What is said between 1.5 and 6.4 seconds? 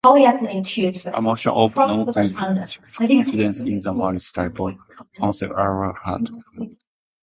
of no confidence in the municipal council earlier had